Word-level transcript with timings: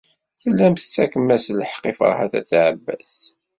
Tellam 0.41 0.73
tettakfem-as 0.77 1.45
lḥeqq 1.59 1.83
i 1.91 1.93
Ferḥat 1.99 2.33
n 2.35 2.37
At 2.39 2.51
Ɛebbas. 2.65 3.17